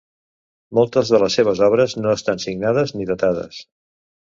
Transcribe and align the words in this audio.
Moltes 0.79 1.11
de 1.15 1.19
les 1.25 1.35
seves 1.41 1.61
obres 1.67 1.95
no 2.01 2.15
estan 2.15 2.43
signades 2.47 2.97
ni 2.99 3.09
datades. 3.13 3.63